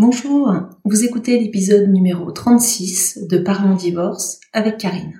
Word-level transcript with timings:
Bonjour, 0.00 0.54
vous 0.84 1.04
écoutez 1.04 1.40
l'épisode 1.40 1.88
numéro 1.88 2.30
36 2.30 3.26
de 3.28 3.36
Parlons 3.36 3.74
divorce 3.74 4.38
avec 4.52 4.78
Karine. 4.78 5.18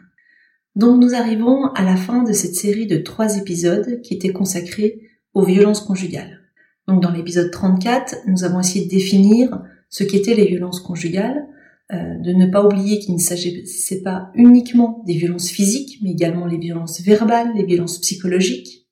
Donc 0.77 1.03
nous 1.03 1.17
arrivons 1.17 1.65
à 1.75 1.83
la 1.83 1.97
fin 1.97 2.23
de 2.23 2.33
cette 2.33 2.55
série 2.55 2.87
de 2.87 2.99
trois 2.99 3.39
épisodes 3.39 4.01
qui 4.03 4.15
étaient 4.15 4.33
consacrés 4.33 5.01
aux 5.35 5.43
violences 5.43 5.81
conjugales. 5.81 6.43
Donc 6.87 7.03
dans 7.03 7.11
l'épisode 7.11 7.51
34, 7.51 8.19
nous 8.29 8.45
avons 8.45 8.61
essayé 8.61 8.85
de 8.85 8.91
définir 8.91 9.61
ce 9.89 10.05
qu'étaient 10.05 10.37
les 10.37 10.47
violences 10.47 10.79
conjugales, 10.79 11.49
euh, 11.93 12.15
de 12.21 12.33
ne 12.33 12.47
pas 12.47 12.65
oublier 12.65 13.01
qu'il 13.01 13.15
ne 13.15 13.21
s'agissait 13.21 14.03
pas 14.03 14.31
uniquement 14.37 15.03
des 15.09 15.15
violences 15.15 15.51
physiques, 15.51 15.99
mais 16.05 16.13
également 16.13 16.47
les 16.47 16.59
violences 16.59 17.01
verbales, 17.01 17.51
les 17.57 17.67
violences 17.67 17.99
psychologiques. 17.99 18.87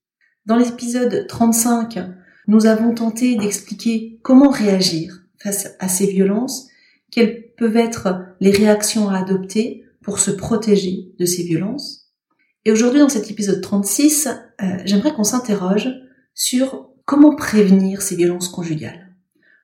Dans 0.46 0.56
l'épisode 0.56 1.28
35, 1.28 2.00
nous 2.48 2.66
avons 2.66 2.92
tenté 2.92 3.36
d'expliquer 3.36 4.18
comment 4.24 4.50
réagir 4.50 5.22
face 5.38 5.74
à 5.78 5.88
ces 5.88 6.06
violences, 6.06 6.68
quelles 7.10 7.52
peuvent 7.56 7.76
être 7.76 8.34
les 8.40 8.50
réactions 8.50 9.08
à 9.08 9.18
adopter 9.18 9.84
pour 10.02 10.18
se 10.18 10.30
protéger 10.30 11.12
de 11.18 11.26
ces 11.26 11.42
violences? 11.42 12.12
Et 12.64 12.72
aujourd'hui, 12.72 13.00
dans 13.00 13.08
cet 13.08 13.30
épisode 13.30 13.60
36, 13.60 14.28
euh, 14.28 14.64
j'aimerais 14.84 15.14
qu'on 15.14 15.24
s'interroge 15.24 15.88
sur 16.34 16.90
comment 17.04 17.34
prévenir 17.34 18.02
ces 18.02 18.16
violences 18.16 18.48
conjugales. 18.48 19.14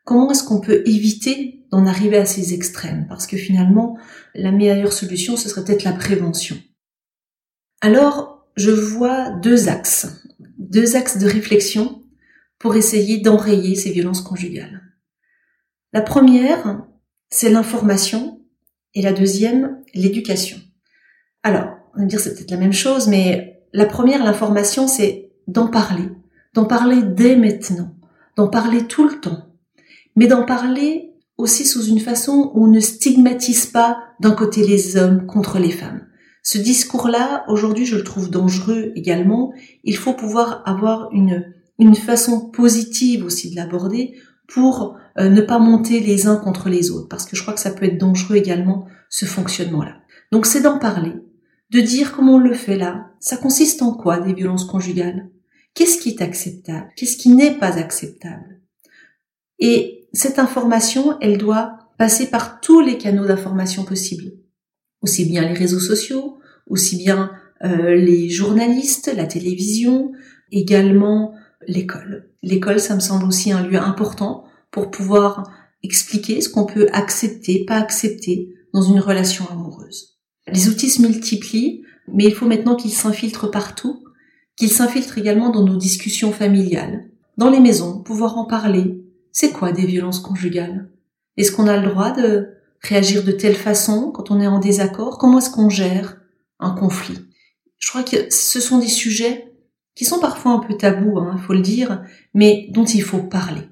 Comment 0.05 0.31
est-ce 0.31 0.45
qu'on 0.45 0.61
peut 0.61 0.83
éviter 0.87 1.65
d'en 1.71 1.87
arriver 1.87 2.17
à 2.17 2.27
ces 2.27 2.55
extrêmes? 2.55 3.07
Parce 3.09 3.27
que 3.27 3.37
finalement, 3.37 3.99
la 4.35 4.53
meilleure 4.53 4.93
solution, 4.93 5.37
ce 5.37 5.49
serait 5.49 5.65
peut-être 5.65 5.85
la 5.85 5.93
prévention. 5.93 6.57
Alors, 7.81 8.47
je 8.57 8.71
vois 8.71 9.31
deux 9.31 9.69
axes, 9.69 10.07
deux 10.59 10.97
axes 10.97 11.19
de 11.19 11.27
réflexion 11.27 12.03
pour 12.59 12.77
essayer 12.77 13.19
d'enrayer 13.19 13.75
ces 13.75 13.91
violences 13.91 14.21
conjugales. 14.21 14.81
La 15.93 16.01
première, 16.01 16.87
c'est 17.29 17.51
l'information 17.51 18.41
et 18.95 19.03
la 19.03 19.13
deuxième, 19.13 19.83
l'éducation. 19.95 20.59
Alors, 21.43 21.67
on 21.95 22.01
va 22.01 22.07
dire 22.07 22.21
c'est 22.21 22.35
peut-être 22.35 22.51
la 22.51 22.57
même 22.57 22.73
chose, 22.73 23.09
mais 23.09 23.63
la 23.73 23.87
première, 23.87 24.25
l'information, 24.25 24.89
c'est 24.89 25.33
d'en 25.49 25.69
parler, 25.69 26.09
d'en 26.55 26.65
parler 26.65 27.03
dès 27.03 27.37
maintenant, 27.37 27.95
d'en 28.37 28.49
parler 28.49 28.87
tout 28.87 29.07
le 29.07 29.21
temps, 29.21 29.49
mais 30.17 30.27
d'en 30.27 30.47
parler 30.47 31.13
aussi 31.37 31.67
sous 31.67 31.85
une 31.85 32.01
façon 32.01 32.53
où 32.55 32.65
on 32.65 32.69
ne 32.69 32.81
stigmatise 32.81 33.67
pas 33.67 33.99
d'un 34.21 34.33
côté 34.33 34.67
les 34.67 34.97
hommes 34.97 35.27
contre 35.27 35.59
les 35.59 35.71
femmes. 35.71 36.07
Ce 36.43 36.59
discours-là, 36.59 37.45
aujourd'hui, 37.49 37.87
je 37.87 37.97
le 37.97 38.05
trouve 38.05 38.31
dangereux 38.31 38.93
également. 38.97 39.53
Il 39.85 39.97
faut 39.97 40.15
pouvoir 40.15 40.63
avoir 40.67 41.11
une, 41.13 41.53
une 41.79 41.95
façon 41.95 42.51
positive 42.51 43.25
aussi 43.25 43.51
de 43.51 43.57
l'aborder 43.57 44.15
pour 44.53 44.99
euh, 45.19 45.29
ne 45.29 45.41
pas 45.41 45.59
monter 45.59 46.01
les 46.01 46.27
uns 46.27 46.37
contre 46.37 46.69
les 46.69 46.91
autres, 46.91 47.09
parce 47.09 47.25
que 47.25 47.37
je 47.37 47.43
crois 47.43 47.55
que 47.55 47.61
ça 47.61 47.71
peut 47.71 47.87
être 47.87 47.99
dangereux 47.99 48.37
également, 48.37 48.87
ce 49.09 49.25
fonctionnement-là. 49.25 49.97
Donc 50.31 50.47
c'est 50.47 50.61
d'en 50.61 50.79
parler, 50.79 51.13
de 51.71 51.81
dire 51.81 52.13
comment 52.13 52.35
on 52.35 52.39
le 52.39 52.55
fait 52.55 52.77
là. 52.77 53.11
Ça 53.19 53.37
consiste 53.37 53.83
en 53.83 53.95
quoi 53.95 54.21
des 54.21 54.35
violences 54.35 54.65
conjugales? 54.65 55.31
Qu'est-ce 55.75 55.99
qui 55.99 56.11
est 56.11 56.23
acceptable? 56.23 56.89
Qu'est-ce 56.97 57.17
qui 57.17 57.31
n'est 57.31 57.59
pas 57.59 57.79
acceptable? 57.79 58.61
Et 59.59 60.09
cette 60.13 60.39
information, 60.39 61.19
elle 61.21 61.39
doit 61.39 61.79
passer 61.97 62.27
par 62.27 62.61
tous 62.61 62.81
les 62.81 62.99
canaux 62.99 63.27
d'information 63.27 63.85
possibles. 63.85 64.33
Aussi 65.01 65.25
bien 65.25 65.43
les 65.43 65.55
réseaux 65.55 65.81
sociaux, 65.81 66.39
aussi 66.67 66.97
bien 66.97 67.31
euh, 67.65 67.95
les 67.95 68.29
journalistes, 68.29 69.11
la 69.17 69.27
télévision, 69.27 70.13
également 70.51 71.35
l'école. 71.67 72.29
L'école, 72.43 72.81
ça 72.81 72.95
me 72.95 73.01
semble 73.01 73.25
aussi 73.25 73.53
un 73.53 73.63
lieu 73.67 73.79
important 73.79 74.45
pour 74.73 74.91
pouvoir 74.91 75.49
expliquer 75.85 76.41
ce 76.41 76.49
qu'on 76.49 76.67
peut 76.67 76.89
accepter, 76.93 77.65
pas 77.65 77.77
accepter 77.77 78.53
dans 78.73 78.83
une 78.83 78.99
relation 78.99 79.47
amoureuse. 79.51 80.19
Les 80.49 80.69
outils 80.69 80.91
se 80.91 81.03
multiplient, 81.03 81.85
mais 82.09 82.25
il 82.25 82.35
faut 82.35 82.47
maintenant 82.47 82.75
qu'ils 82.75 82.93
s'infiltrent 82.93 83.51
partout, 83.51 84.03
qu'ils 84.57 84.73
s'infiltrent 84.73 85.19
également 85.19 85.51
dans 85.51 85.65
nos 85.65 85.77
discussions 85.77 86.33
familiales, 86.33 87.09
dans 87.37 87.51
les 87.51 87.61
maisons, 87.61 88.03
pouvoir 88.03 88.39
en 88.39 88.45
parler. 88.45 89.01
C'est 89.31 89.53
quoi 89.53 89.73
des 89.73 89.87
violences 89.87 90.21
conjugales? 90.21 90.91
Est-ce 91.37 91.53
qu'on 91.53 91.67
a 91.67 91.77
le 91.77 91.89
droit 91.89 92.11
de 92.11 92.49
réagir 92.83 93.23
de 93.23 93.33
telle 93.33 93.55
façon 93.55 94.11
quand 94.11 94.31
on 94.31 94.41
est 94.41 94.47
en 94.47 94.59
désaccord? 94.59 95.19
Comment 95.19 95.39
est-ce 95.39 95.51
qu'on 95.51 95.71
gère 95.71 96.17
un 96.59 96.73
conflit? 96.73 97.19
Je 97.79 97.89
crois 97.89 98.03
que 98.03 98.31
ce 98.31 98.61
sont 98.61 98.79
des 98.79 98.89
sujets 98.89 99.53
qui 99.95 100.05
sont 100.05 100.21
parfois 100.21 100.53
un 100.53 100.59
peu 100.59 100.77
tabous, 100.77 101.21
il 101.21 101.29
hein, 101.29 101.39
faut 101.39 101.53
le 101.53 101.61
dire, 101.61 102.03
mais 102.35 102.69
dont 102.71 102.85
il 102.85 103.03
faut 103.03 103.23
parler. 103.23 103.63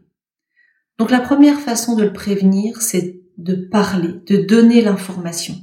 Donc 1.01 1.11
la 1.11 1.21
première 1.21 1.59
façon 1.59 1.97
de 1.97 2.03
le 2.03 2.13
prévenir, 2.13 2.83
c'est 2.83 3.23
de 3.39 3.55
parler, 3.55 4.21
de 4.27 4.37
donner 4.37 4.83
l'information, 4.83 5.57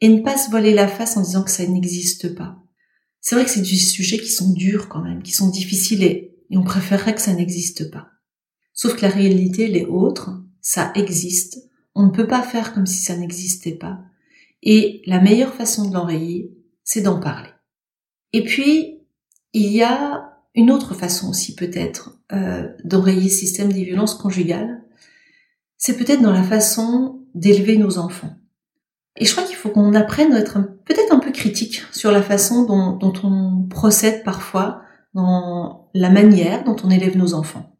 et 0.00 0.08
ne 0.08 0.22
pas 0.22 0.36
se 0.36 0.50
voiler 0.50 0.74
la 0.74 0.88
face 0.88 1.16
en 1.16 1.22
disant 1.22 1.44
que 1.44 1.52
ça 1.52 1.64
n'existe 1.64 2.34
pas. 2.34 2.58
C'est 3.20 3.36
vrai 3.36 3.44
que 3.44 3.50
c'est 3.52 3.60
des 3.60 3.76
sujets 3.76 4.18
qui 4.18 4.28
sont 4.28 4.52
durs 4.52 4.88
quand 4.88 5.02
même, 5.02 5.22
qui 5.22 5.30
sont 5.30 5.50
difficiles 5.50 6.02
et, 6.02 6.34
on 6.50 6.64
préférerait 6.64 7.14
que 7.14 7.20
ça 7.20 7.32
n'existe 7.32 7.92
pas. 7.92 8.08
Sauf 8.72 8.96
que 8.96 9.02
la 9.02 9.08
réalité, 9.08 9.66
elle 9.66 9.76
est 9.76 9.86
autre, 9.86 10.32
ça 10.60 10.90
existe, 10.96 11.58
on 11.94 12.06
ne 12.06 12.10
peut 12.10 12.26
pas 12.26 12.42
faire 12.42 12.74
comme 12.74 12.86
si 12.86 13.04
ça 13.04 13.16
n'existait 13.16 13.76
pas. 13.76 14.00
Et 14.64 15.00
la 15.06 15.20
meilleure 15.20 15.54
façon 15.54 15.88
de 15.88 15.94
l'enrayer, 15.94 16.50
c'est 16.82 17.02
d'en 17.02 17.20
parler. 17.20 17.50
Et 18.32 18.42
puis, 18.42 18.98
il 19.52 19.70
y 19.70 19.84
a 19.84 20.35
une 20.56 20.70
autre 20.70 20.94
façon 20.94 21.28
aussi 21.28 21.54
peut-être 21.54 22.18
euh, 22.32 22.66
d'enrayer 22.82 23.28
ce 23.28 23.40
système 23.40 23.72
des 23.72 23.84
violences 23.84 24.14
conjugales, 24.14 24.82
c'est 25.76 25.96
peut-être 25.96 26.22
dans 26.22 26.32
la 26.32 26.42
façon 26.42 27.20
d'élever 27.34 27.76
nos 27.76 27.98
enfants. 27.98 28.34
Et 29.18 29.26
je 29.26 29.32
crois 29.32 29.44
qu'il 29.44 29.56
faut 29.56 29.68
qu'on 29.68 29.94
apprenne 29.94 30.32
à 30.32 30.40
être 30.40 30.58
peut-être 30.84 31.12
un 31.12 31.18
peu 31.18 31.30
critique 31.30 31.82
sur 31.92 32.10
la 32.10 32.22
façon 32.22 32.64
dont, 32.64 32.92
dont, 32.96 33.12
on 33.22 33.66
procède 33.68 34.24
parfois, 34.24 34.82
dans 35.14 35.88
la 35.94 36.10
manière 36.10 36.64
dont 36.64 36.76
on 36.84 36.90
élève 36.90 37.16
nos 37.16 37.34
enfants. 37.34 37.76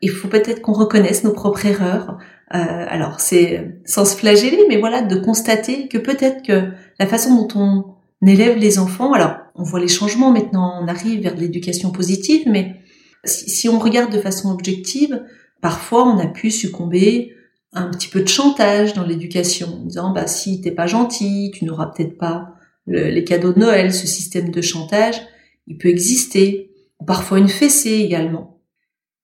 Il 0.00 0.10
faut 0.10 0.28
peut-être 0.28 0.62
qu'on 0.62 0.72
reconnaisse 0.72 1.24
nos 1.24 1.32
propres 1.32 1.66
erreurs. 1.66 2.18
Euh, 2.54 2.86
alors 2.88 3.20
c'est 3.20 3.80
sans 3.84 4.04
se 4.04 4.16
flageller, 4.16 4.64
mais 4.68 4.78
voilà, 4.78 5.02
de 5.02 5.16
constater 5.16 5.88
que 5.88 5.98
peut-être 5.98 6.42
que 6.42 6.70
la 6.98 7.06
façon 7.06 7.34
dont 7.34 7.48
on 7.60 7.94
élève 8.26 8.56
les 8.58 8.78
enfants, 8.78 9.12
alors 9.12 9.36
on 9.54 9.62
voit 9.62 9.80
les 9.80 9.88
changements 9.88 10.30
maintenant, 10.30 10.80
on 10.82 10.88
arrive 10.88 11.22
vers 11.22 11.36
l'éducation 11.36 11.90
positive, 11.90 12.42
mais 12.46 12.76
si, 13.24 13.68
on 13.68 13.78
regarde 13.78 14.12
de 14.12 14.20
façon 14.20 14.50
objective, 14.50 15.24
parfois 15.60 16.06
on 16.06 16.18
a 16.18 16.26
pu 16.26 16.50
succomber 16.50 17.34
un 17.72 17.88
petit 17.88 18.08
peu 18.08 18.20
de 18.20 18.28
chantage 18.28 18.94
dans 18.94 19.04
l'éducation, 19.04 19.80
en 19.82 19.84
disant 19.86 20.12
bah 20.12 20.26
si 20.26 20.60
t'es 20.60 20.70
pas 20.70 20.86
gentil, 20.86 21.50
tu 21.54 21.64
n'auras 21.64 21.86
peut-être 21.86 22.18
pas 22.18 22.54
les 22.86 23.24
cadeaux 23.24 23.52
de 23.52 23.60
Noël. 23.60 23.92
Ce 23.92 24.06
système 24.06 24.50
de 24.50 24.60
chantage, 24.60 25.20
il 25.66 25.78
peut 25.78 25.88
exister. 25.88 26.70
Parfois 27.06 27.38
une 27.38 27.48
fessée 27.48 28.00
également. 28.00 28.60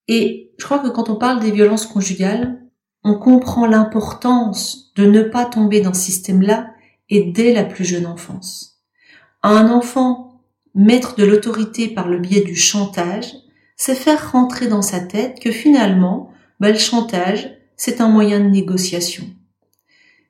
Et 0.09 0.53
je 0.59 0.65
crois 0.65 0.81
que 0.81 0.89
quand 0.89 1.09
on 1.09 1.17
parle 1.17 1.41
des 1.41 1.53
violences 1.53 1.87
conjugales, 1.87 2.61
on 3.05 3.15
comprend 3.15 3.67
l'importance 3.67 4.93
de 4.97 5.07
ne 5.07 5.23
pas 5.23 5.47
tomber 5.47 5.81
dans 5.81 5.95
ce 5.95 6.03
système-là 6.03 6.71
et 7.09 7.31
dès 7.33 7.53
la 7.55 7.65
plus 7.65 7.85
jeune 7.85 8.07
enfance 8.07 8.70
à 9.43 9.51
un 9.51 9.71
enfant 9.71 10.43
mettre 10.75 11.17
de 11.17 11.25
l'autorité 11.25 11.89
par 11.89 12.09
le 12.09 12.19
biais 12.19 12.43
du 12.43 12.57
chantage, 12.57 13.35
c'est 13.77 13.95
faire 13.95 14.33
rentrer 14.33 14.69
dans 14.69 14.83
sa 14.83 15.01
tête 15.01 15.41
que 15.41 15.51
finalement, 15.51 16.33
bah, 16.61 16.71
le 16.71 16.79
chantage, 16.79 17.51
c'est 17.77 18.01
un 18.01 18.09
moyen 18.09 18.41
de 18.41 18.49
négociation. 18.49 19.25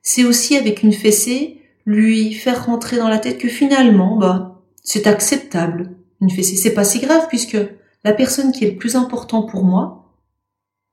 C'est 0.01 0.23
aussi 0.23 0.55
avec 0.55 0.83
une 0.83 0.93
fessée, 0.93 1.61
lui 1.85 2.33
faire 2.33 2.65
rentrer 2.65 2.97
dans 2.97 3.09
la 3.09 3.19
tête 3.19 3.37
que 3.37 3.49
finalement, 3.49 4.17
bah, 4.17 4.61
c'est 4.83 5.07
acceptable. 5.07 5.91
Une 6.21 6.29
fessée, 6.29 6.55
c'est 6.55 6.73
pas 6.73 6.83
si 6.83 6.99
grave 6.99 7.27
puisque 7.27 7.57
la 8.03 8.13
personne 8.13 8.51
qui 8.51 8.65
est 8.65 8.71
le 8.71 8.77
plus 8.77 8.95
important 8.95 9.43
pour 9.43 9.63
moi 9.63 10.15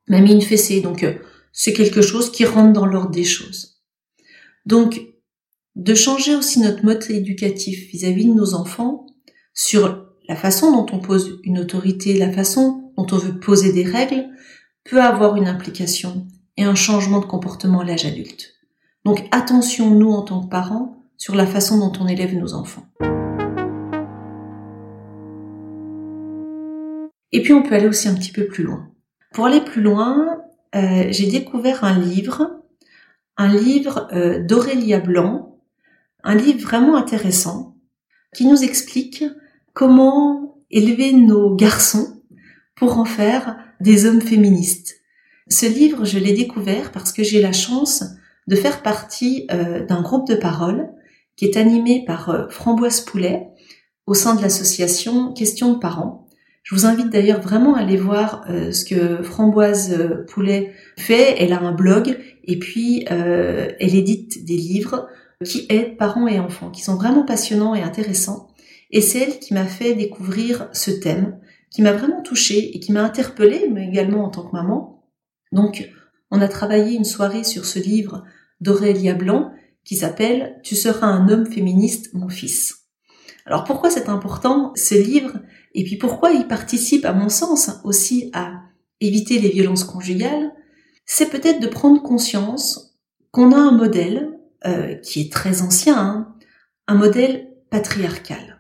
m'a 0.09 0.21
mis 0.21 0.33
une 0.33 0.43
fessée. 0.43 0.81
Donc, 0.81 1.05
euh, 1.05 1.15
c'est 1.53 1.73
quelque 1.73 2.03
chose 2.03 2.31
qui 2.33 2.45
rentre 2.45 2.73
dans 2.73 2.87
l'ordre 2.87 3.11
des 3.11 3.25
choses. 3.25 3.83
Donc, 4.67 5.01
de 5.79 5.95
changer 5.95 6.35
aussi 6.35 6.59
notre 6.59 6.85
mode 6.85 7.05
éducatif 7.09 7.91
vis-à-vis 7.93 8.25
de 8.25 8.35
nos 8.35 8.55
enfants 8.55 9.07
sur 9.55 10.07
la 10.29 10.35
façon 10.35 10.73
dont 10.73 10.87
on 10.93 10.99
pose 10.99 11.39
une 11.45 11.61
autorité, 11.61 12.19
la 12.19 12.33
façon 12.33 12.93
dont 12.97 13.07
on 13.13 13.17
veut 13.17 13.39
poser 13.39 13.73
des 13.73 13.85
règles, 13.85 14.29
peut 14.85 15.01
avoir 15.01 15.37
une 15.37 15.47
implication 15.47 16.27
et 16.57 16.65
un 16.65 16.75
changement 16.75 17.21
de 17.21 17.27
comportement 17.27 17.81
à 17.81 17.85
l'âge 17.85 18.05
adulte. 18.05 18.55
Donc 19.05 19.25
attention, 19.31 19.91
nous, 19.91 20.11
en 20.11 20.23
tant 20.23 20.43
que 20.43 20.51
parents, 20.51 20.97
sur 21.17 21.37
la 21.37 21.47
façon 21.47 21.79
dont 21.79 21.93
on 22.01 22.09
élève 22.09 22.35
nos 22.35 22.55
enfants. 22.55 22.87
Et 27.31 27.41
puis 27.43 27.53
on 27.53 27.63
peut 27.63 27.77
aller 27.77 27.89
aussi 27.89 28.09
un 28.09 28.15
petit 28.15 28.33
peu 28.33 28.47
plus 28.47 28.65
loin. 28.65 28.89
Pour 29.33 29.47
aller 29.47 29.61
plus 29.61 29.83
loin, 29.83 30.39
euh, 30.75 31.07
j'ai 31.11 31.31
découvert 31.31 31.85
un 31.85 32.01
livre, 32.01 32.63
un 33.37 33.55
livre 33.55 34.09
euh, 34.13 34.43
d'Aurélia 34.45 34.99
Blanc, 34.99 35.58
un 36.25 36.35
livre 36.35 36.61
vraiment 36.61 36.97
intéressant 36.97 37.77
qui 38.35 38.47
nous 38.47 38.63
explique 38.63 39.25
comment 39.73 40.59
élever 40.71 41.13
nos 41.13 41.55
garçons 41.55 42.23
pour 42.75 42.99
en 42.99 43.05
faire 43.05 43.57
des 43.81 44.07
hommes 44.07 44.21
féministes. 44.21 44.97
Ce 45.49 45.67
livre, 45.67 46.05
je 46.05 46.19
l'ai 46.19 46.33
découvert 46.33 46.93
parce 46.93 47.13
que 47.13 47.23
j'ai 47.23 47.41
la 47.41 47.53
chance 47.53 48.05
de 48.47 48.57
faire 48.57 48.83
partie 48.83 49.47
euh, 49.51 49.85
d'un 49.85 50.03
groupe 50.03 50.29
de 50.29 50.35
parole 50.35 50.91
qui 51.37 51.45
est 51.47 51.57
animé 51.57 52.05
par 52.07 52.31
euh, 52.31 52.49
Framboise 52.49 53.01
Poulet 53.01 53.49
au 54.07 54.15
sein 54.15 54.35
de 54.35 54.43
l'association 54.43 55.33
Questions 55.33 55.73
de 55.75 55.79
parents. 55.79 56.27
Je 56.63 56.75
vous 56.75 56.85
invite 56.85 57.11
d'ailleurs 57.11 57.41
vraiment 57.41 57.77
à 57.77 57.81
aller 57.81 57.97
voir 57.97 58.45
euh, 58.51 58.73
ce 58.73 58.85
que 58.85 59.23
Framboise 59.23 59.97
Poulet 60.29 60.73
fait. 60.99 61.37
Elle 61.39 61.53
a 61.53 61.61
un 61.61 61.73
blog 61.73 62.19
et 62.45 62.59
puis 62.59 63.05
elle 63.09 63.95
édite 63.95 64.45
des 64.45 64.57
livres 64.57 65.09
qui 65.45 65.67
aident 65.69 65.97
parents 65.97 66.27
et 66.27 66.41
enfants, 66.41 66.71
qui 66.71 66.83
sont 66.83 66.97
vraiment 66.97 67.25
passionnants 67.25 67.75
et 67.75 67.83
intéressants. 67.83 68.49
Et 68.91 69.01
c'est 69.01 69.21
elle 69.21 69.39
qui 69.39 69.55
m'a 69.55 69.67
fait 69.67 69.95
découvrir 69.95 70.69
ce 70.73 70.91
thème, 70.91 71.39
qui 71.71 71.83
m'a 71.83 71.93
vraiment 71.93 72.23
touchée 72.23 72.75
et 72.75 72.81
qui 72.81 72.93
m'a 72.93 73.03
interpellée, 73.03 73.69
mais 73.71 73.87
également 73.87 74.25
en 74.25 74.31
tant 74.31 74.43
que 74.43 74.57
maman. 74.57 75.05
Donc, 75.53 75.89
on 76.31 76.41
a 76.41 76.49
travaillé 76.49 76.97
une 76.97 77.05
soirée 77.05 77.45
sur 77.45 77.65
ce 77.65 77.79
livre 77.79 78.25
d'Aurélia 78.61 79.15
Blanc 79.15 79.53
qui 79.85 79.97
s'appelle 79.97 80.61
Tu 80.63 80.75
seras 80.75 81.07
un 81.07 81.29
homme 81.29 81.47
féministe, 81.47 82.13
mon 82.15 82.29
fils. 82.29 82.87
Alors 83.47 83.65
pourquoi 83.65 83.91
c'est 83.91 84.11
important 84.11 84.73
ce 84.75 84.95
livre? 84.95 85.39
Et 85.75 85.85
puis 85.85 85.97
pourquoi 85.97 86.33
il 86.33 86.47
participe 86.47 87.07
à 87.07 87.15
mon 87.15 87.31
sens 87.31 87.71
aussi 87.85 88.31
à 88.35 88.61
éviter 89.01 89.39
les 89.39 89.49
violences 89.49 89.85
conjugales? 89.85 90.53
C'est 91.07 91.31
peut-être 91.31 91.61
de 91.61 91.67
prendre 91.67 92.03
conscience 92.03 92.99
qu'on 93.31 93.53
a 93.53 93.57
un 93.57 93.73
modèle 93.73 94.38
euh, 94.67 94.95
qui 94.95 95.21
est 95.21 95.33
très 95.33 95.63
ancien, 95.63 95.99
hein, 95.99 96.35
un 96.87 96.95
modèle 96.95 97.49
patriarcal. 97.71 98.59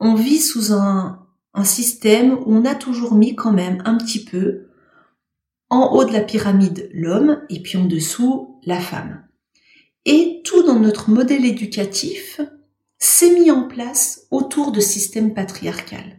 On 0.00 0.14
vit 0.14 0.40
sous 0.40 0.72
un, 0.72 1.26
un 1.54 1.64
système 1.64 2.34
où 2.34 2.44
on 2.54 2.64
a 2.64 2.74
toujours 2.74 3.14
mis 3.14 3.34
quand 3.34 3.52
même 3.52 3.82
un 3.84 3.96
petit 3.96 4.24
peu 4.24 4.68
en 5.70 5.92
haut 5.92 6.04
de 6.04 6.12
la 6.12 6.20
pyramide 6.20 6.90
l'homme 6.92 7.42
et 7.48 7.62
puis 7.62 7.78
en 7.78 7.84
dessous 7.84 8.60
la 8.64 8.80
femme. 8.80 9.26
Et 10.04 10.42
tout 10.44 10.62
dans 10.62 10.78
notre 10.78 11.10
modèle 11.10 11.44
éducatif 11.44 12.40
s'est 12.98 13.38
mis 13.38 13.50
en 13.50 13.66
place 13.66 14.26
autour 14.30 14.72
de 14.72 14.80
système 14.80 15.34
patriarcal. 15.34 16.18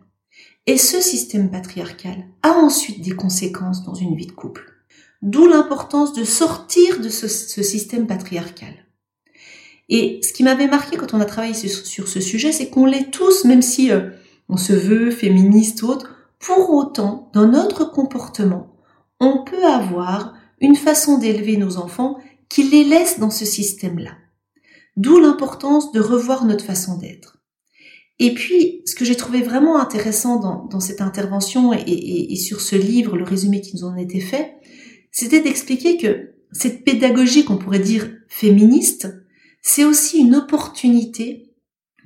Et 0.65 0.77
ce 0.77 0.99
système 0.99 1.51
patriarcal 1.51 2.25
a 2.41 2.53
ensuite 2.53 3.01
des 3.01 3.15
conséquences 3.15 3.83
dans 3.83 3.93
une 3.93 4.15
vie 4.15 4.27
de 4.27 4.31
couple. 4.31 4.74
D'où 5.25 5.47
l'importance 5.47 6.13
de 6.13 6.23
sortir 6.23 6.99
de 6.99 7.09
ce, 7.09 7.27
système 7.27 8.05
patriarcal. 8.05 8.85
Et 9.89 10.19
ce 10.21 10.31
qui 10.31 10.43
m'avait 10.43 10.67
marqué 10.67 10.97
quand 10.97 11.15
on 11.15 11.19
a 11.19 11.25
travaillé 11.25 11.55
sur, 11.55 12.07
ce 12.07 12.21
sujet, 12.21 12.51
c'est 12.51 12.69
qu'on 12.69 12.85
l'est 12.85 13.09
tous, 13.09 13.43
même 13.43 13.63
si 13.63 13.91
euh, 13.91 14.11
on 14.49 14.57
se 14.57 14.73
veut 14.73 15.09
féministe 15.09 15.81
ou 15.81 15.87
autre, 15.87 16.15
pour 16.37 16.69
autant, 16.69 17.31
dans 17.33 17.47
notre 17.47 17.85
comportement, 17.85 18.75
on 19.19 19.43
peut 19.43 19.65
avoir 19.65 20.35
une 20.61 20.75
façon 20.75 21.17
d'élever 21.17 21.57
nos 21.57 21.77
enfants 21.77 22.19
qui 22.47 22.61
les 22.61 22.83
laisse 22.83 23.19
dans 23.19 23.31
ce 23.31 23.45
système-là. 23.45 24.11
D'où 24.95 25.19
l'importance 25.19 25.91
de 25.91 26.01
revoir 26.01 26.45
notre 26.45 26.63
façon 26.63 26.99
d'être. 26.99 27.39
Et 28.19 28.35
puis, 28.35 28.83
ce 28.85 28.93
que 28.93 29.05
j'ai 29.05 29.15
trouvé 29.15 29.41
vraiment 29.41 29.79
intéressant 29.79 30.39
dans, 30.69 30.79
cette 30.79 31.01
intervention 31.01 31.73
et, 31.73 32.35
sur 32.35 32.61
ce 32.61 32.75
livre, 32.75 33.17
le 33.17 33.23
résumé 33.23 33.61
qui 33.61 33.75
nous 33.75 33.85
en 33.85 33.97
était 33.97 34.19
fait, 34.19 34.53
c'était 35.17 35.39
d'expliquer 35.39 35.95
que 35.95 36.31
cette 36.51 36.83
pédagogie 36.83 37.45
qu'on 37.45 37.55
pourrait 37.55 37.79
dire 37.79 38.09
féministe, 38.27 39.07
c'est 39.61 39.85
aussi 39.85 40.19
une 40.19 40.35
opportunité 40.35 41.53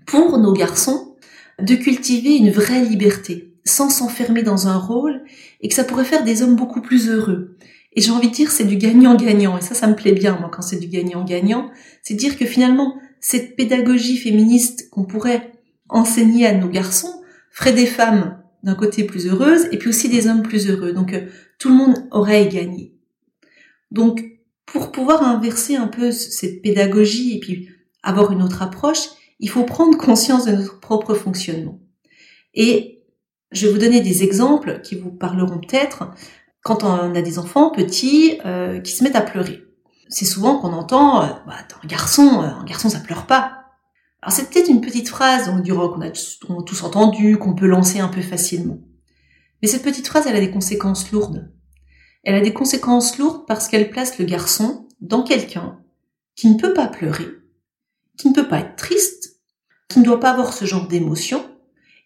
pour 0.06 0.38
nos 0.38 0.54
garçons 0.54 1.16
de 1.60 1.74
cultiver 1.74 2.38
une 2.38 2.52
vraie 2.52 2.86
liberté, 2.86 3.56
sans 3.66 3.90
s'enfermer 3.90 4.44
dans 4.44 4.68
un 4.68 4.78
rôle, 4.78 5.24
et 5.60 5.70
que 5.70 5.74
ça 5.74 5.86
pourrait 5.86 6.06
faire 6.06 6.24
des 6.24 6.44
hommes 6.44 6.56
beaucoup 6.56 6.84
plus 6.84 7.10
heureux. 7.10 7.58
Et 7.94 8.02
j'ai 8.02 8.12
envie 8.12 8.30
de 8.30 8.34
dire, 8.34 8.52
c'est 8.52 8.64
du 8.64 8.78
gagnant-gagnant. 8.78 9.58
Et 9.58 9.62
ça, 9.62 9.74
ça 9.74 9.88
me 9.88 9.96
plaît 9.96 10.12
bien, 10.12 10.38
moi, 10.40 10.52
quand 10.54 10.62
c'est 10.62 10.80
du 10.80 10.88
gagnant-gagnant. 10.88 11.72
C'est 12.04 12.14
dire 12.14 12.38
que 12.38 12.46
finalement, 12.46 13.00
cette 13.20 13.56
pédagogie 13.56 14.18
féministe 14.18 14.88
qu'on 14.92 15.06
pourrait 15.06 15.52
enseigner 15.90 16.46
à 16.46 16.54
nos 16.54 16.70
garçons 16.70 17.24
ferait 17.50 17.74
des 17.74 17.88
femmes 17.88 18.38
d'un 18.62 18.76
côté 18.76 19.04
plus 19.04 19.26
heureuses 19.26 19.68
et 19.72 19.80
puis 19.80 19.90
aussi 19.90 20.10
des 20.10 20.28
hommes 20.28 20.44
plus 20.44 20.70
heureux. 20.70 20.94
Donc, 20.94 21.14
euh, 21.14 21.22
tout 21.58 21.70
le 21.70 21.76
monde 21.76 21.96
aurait 22.12 22.48
gagné. 22.48 22.99
Donc, 23.92 24.24
pour 24.66 24.92
pouvoir 24.92 25.24
inverser 25.24 25.76
un 25.76 25.88
peu 25.88 26.12
cette 26.12 26.62
pédagogie 26.62 27.36
et 27.36 27.40
puis 27.40 27.70
avoir 28.04 28.32
une 28.32 28.42
autre 28.42 28.62
approche, 28.62 29.10
il 29.40 29.50
faut 29.50 29.64
prendre 29.64 29.98
conscience 29.98 30.46
de 30.46 30.52
notre 30.52 30.80
propre 30.80 31.14
fonctionnement. 31.14 31.80
Et 32.54 33.04
je 33.52 33.66
vais 33.66 33.74
vous 33.74 33.80
donner 33.80 34.02
des 34.02 34.24
exemples 34.24 34.82
qui 34.82 34.96
vous 34.96 35.12
parleront 35.12 35.60
peut-être 35.60 36.12
quand 36.62 36.84
on 36.84 37.16
a 37.16 37.22
des 37.22 37.40
enfants 37.40 37.72
petits 37.72 38.40
euh, 38.46 38.80
qui 38.80 38.92
se 38.92 39.04
mettent 39.04 39.16
à 39.16 39.22
pleurer. 39.22 39.64
C'est 40.10 40.26
souvent 40.26 40.60
qu'on 40.60 40.74
entend 40.74 41.24
euh, 41.24 41.28
bah, 41.48 41.56
un 41.84 41.88
garçon, 41.88 42.42
euh, 42.42 42.48
un 42.48 42.66
garçon 42.66 42.90
ça 42.90 43.00
pleure 43.00 43.26
pas. 43.26 43.56
Alors 44.22 44.34
c'est 44.34 44.50
peut-être 44.50 44.70
une 44.70 44.82
petite 44.82 45.08
phrase, 45.08 45.50
on 45.50 45.60
dira 45.60 45.88
qu'on 45.88 46.02
a 46.02 46.10
tous 46.10 46.84
entendu, 46.84 47.38
qu'on 47.38 47.56
peut 47.56 47.68
lancer 47.68 48.00
un 48.00 48.10
peu 48.10 48.22
facilement. 48.22 48.80
Mais 49.62 49.68
cette 49.68 49.84
petite 49.84 50.08
phrase, 50.08 50.26
elle 50.28 50.36
a 50.36 50.42
des 50.42 50.52
conséquences 50.52 51.12
lourdes. 51.12 51.52
Elle 52.24 52.36
a 52.36 52.42
des 52.42 52.54
conséquences 52.54 53.18
lourdes 53.18 53.46
parce 53.48 53.68
qu'elle 53.68 53.90
place 53.90 54.18
le 54.20 54.26
garçon 54.26 54.88
dans 55.02 55.24
quelqu'un 55.24 55.80
qui 56.36 56.50
ne 56.50 56.60
peut 56.60 56.74
pas 56.74 56.88
pleurer, 56.88 57.28
qui 58.18 58.30
ne 58.30 58.34
peut 58.34 58.48
pas 58.48 58.60
être 58.60 58.76
triste, 58.76 59.40
qui 59.88 60.00
ne 60.00 60.06
doit 60.06 60.20
pas 60.20 60.32
avoir 60.32 60.54
ce 60.54 60.66
genre 60.66 60.88
d'émotion, 60.88 61.44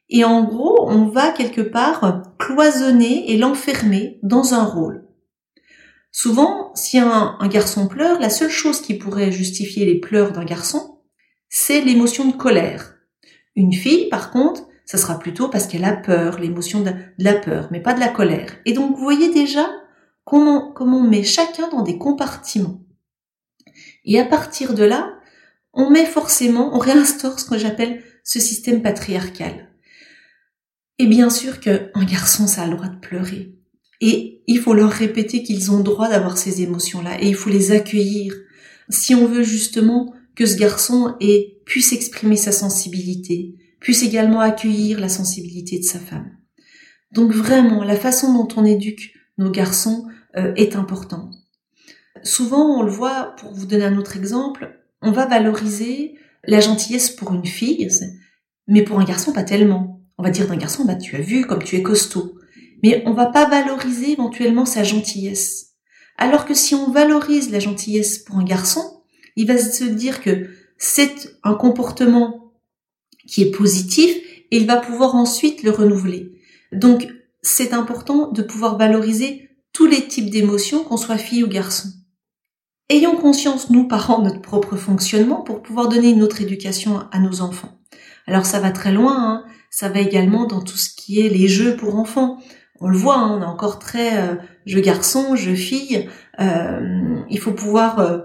et 0.09 0.23
en 0.23 0.43
gros, 0.43 0.87
on 0.89 1.07
va 1.07 1.31
quelque 1.31 1.61
part 1.61 2.21
cloisonner 2.37 3.31
et 3.31 3.37
l'enfermer 3.37 4.19
dans 4.21 4.53
un 4.53 4.63
rôle. 4.63 5.07
Souvent, 6.11 6.71
si 6.75 6.99
un, 6.99 7.37
garçon 7.47 7.87
pleure, 7.87 8.19
la 8.19 8.29
seule 8.29 8.51
chose 8.51 8.81
qui 8.81 8.93
pourrait 8.93 9.31
justifier 9.31 9.85
les 9.85 9.99
pleurs 9.99 10.31
d'un 10.31 10.45
garçon, 10.45 10.99
c'est 11.49 11.81
l'émotion 11.81 12.27
de 12.27 12.35
colère. 12.35 12.95
Une 13.55 13.73
fille, 13.73 14.09
par 14.09 14.29
contre, 14.29 14.67
ça 14.85 14.99
sera 14.99 15.17
plutôt 15.17 15.47
parce 15.47 15.65
qu'elle 15.65 15.85
a 15.85 15.95
peur, 15.95 16.39
l'émotion 16.39 16.81
de, 16.81 16.91
la 17.17 17.33
peur, 17.33 17.69
mais 17.71 17.79
pas 17.79 17.93
de 17.93 17.99
la 17.99 18.09
colère. 18.09 18.53
Et 18.65 18.73
donc, 18.73 18.95
vous 18.95 19.03
voyez 19.03 19.33
déjà 19.33 19.67
comment, 20.23 20.71
comment 20.71 20.99
on 20.99 21.09
met 21.09 21.23
chacun 21.23 21.69
dans 21.69 21.81
des 21.81 21.97
compartiments. 21.97 22.81
Et 24.05 24.19
à 24.19 24.25
partir 24.25 24.73
de 24.73 24.83
là, 24.83 25.13
on 25.73 25.89
met 25.89 26.05
forcément, 26.05 26.75
on 26.75 26.79
réinstaure 26.79 27.39
ce 27.39 27.45
que 27.45 27.57
j'appelle 27.57 28.03
ce 28.23 28.39
système 28.39 28.81
patriarcal. 28.81 29.69
Et 30.99 31.07
bien 31.07 31.29
sûr 31.29 31.59
qu'un 31.59 32.05
garçon, 32.09 32.47
ça 32.47 32.63
a 32.63 32.67
le 32.67 32.75
droit 32.75 32.87
de 32.87 32.99
pleurer. 32.99 33.55
Et 34.01 34.43
il 34.47 34.59
faut 34.59 34.73
leur 34.73 34.91
répéter 34.91 35.43
qu'ils 35.43 35.71
ont 35.71 35.77
le 35.77 35.83
droit 35.83 36.09
d'avoir 36.09 36.37
ces 36.37 36.61
émotions-là 36.61 37.21
et 37.21 37.27
il 37.27 37.35
faut 37.35 37.49
les 37.49 37.71
accueillir. 37.71 38.33
Si 38.89 39.15
on 39.15 39.25
veut 39.25 39.43
justement 39.43 40.13
que 40.35 40.45
ce 40.45 40.57
garçon 40.57 41.15
ait, 41.19 41.61
puisse 41.65 41.93
exprimer 41.93 42.35
sa 42.35 42.51
sensibilité, 42.51 43.55
puisse 43.79 44.03
également 44.03 44.39
accueillir 44.39 44.99
la 44.99 45.09
sensibilité 45.09 45.79
de 45.79 45.83
sa 45.83 45.99
femme. 45.99 46.37
Donc 47.11 47.31
vraiment, 47.31 47.83
la 47.83 47.95
façon 47.95 48.33
dont 48.33 48.47
on 48.57 48.65
éduque 48.65 49.12
nos 49.37 49.49
garçons 49.49 50.07
euh, 50.37 50.53
est 50.55 50.75
importante. 50.75 51.35
Souvent, 52.23 52.79
on 52.79 52.83
le 52.83 52.91
voit, 52.91 53.35
pour 53.37 53.53
vous 53.53 53.65
donner 53.65 53.85
un 53.85 53.97
autre 53.97 54.15
exemple, 54.15 54.79
on 55.01 55.11
va 55.11 55.25
valoriser 55.25 56.15
la 56.45 56.59
gentillesse 56.59 57.09
pour 57.09 57.33
une 57.33 57.45
fille, 57.45 57.87
mais 58.67 58.83
pour 58.83 58.99
un 58.99 59.03
garçon, 59.03 59.33
pas 59.33 59.43
tellement 59.43 59.93
on 60.17 60.23
va 60.23 60.29
dire 60.29 60.47
d'un 60.47 60.57
garçon, 60.57 60.85
bah, 60.85 60.95
tu 60.95 61.15
as 61.15 61.21
vu 61.21 61.45
comme 61.45 61.63
tu 61.63 61.75
es 61.75 61.81
costaud. 61.81 62.35
Mais 62.81 63.03
on 63.05 63.13
va 63.13 63.27
pas 63.27 63.49
valoriser 63.49 64.11
éventuellement 64.11 64.65
sa 64.65 64.83
gentillesse. 64.83 65.73
Alors 66.17 66.45
que 66.45 66.53
si 66.53 66.75
on 66.75 66.91
valorise 66.91 67.51
la 67.51 67.59
gentillesse 67.59 68.19
pour 68.19 68.37
un 68.37 68.43
garçon, 68.43 69.01
il 69.35 69.47
va 69.47 69.57
se 69.57 69.83
dire 69.83 70.21
que 70.21 70.49
c'est 70.77 71.37
un 71.43 71.55
comportement 71.55 72.53
qui 73.25 73.41
est 73.41 73.51
positif 73.51 74.15
et 74.51 74.57
il 74.57 74.67
va 74.67 74.77
pouvoir 74.77 75.15
ensuite 75.15 75.63
le 75.63 75.71
renouveler. 75.71 76.33
Donc, 76.71 77.07
c'est 77.43 77.73
important 77.73 78.31
de 78.31 78.41
pouvoir 78.41 78.77
valoriser 78.77 79.49
tous 79.73 79.85
les 79.85 80.07
types 80.07 80.29
d'émotions, 80.29 80.83
qu'on 80.83 80.97
soit 80.97 81.17
fille 81.17 81.43
ou 81.43 81.47
garçon. 81.47 81.89
Ayons 82.89 83.15
conscience, 83.15 83.69
nous, 83.69 83.87
parents, 83.87 84.19
de 84.19 84.25
notre 84.25 84.41
propre 84.41 84.75
fonctionnement 84.75 85.41
pour 85.41 85.61
pouvoir 85.61 85.89
donner 85.89 86.09
une 86.09 86.23
autre 86.23 86.41
éducation 86.41 87.03
à 87.11 87.19
nos 87.19 87.41
enfants. 87.41 87.77
Alors 88.27 88.45
ça 88.45 88.59
va 88.59 88.71
très 88.71 88.91
loin, 88.91 89.15
hein. 89.17 89.45
ça 89.69 89.89
va 89.89 89.99
également 89.99 90.45
dans 90.45 90.61
tout 90.61 90.77
ce 90.77 90.89
qui 90.95 91.19
est 91.19 91.29
les 91.29 91.47
jeux 91.47 91.75
pour 91.75 91.95
enfants. 91.95 92.39
On 92.79 92.87
le 92.87 92.97
voit, 92.97 93.17
hein, 93.17 93.37
on 93.37 93.41
est 93.41 93.45
encore 93.45 93.79
très 93.79 94.17
euh, 94.17 94.35
jeu 94.65 94.81
garçon, 94.81 95.35
jeu 95.35 95.55
fille. 95.55 96.09
Euh, 96.39 97.17
il 97.29 97.39
faut 97.39 97.51
pouvoir 97.51 97.99
euh, 97.99 98.19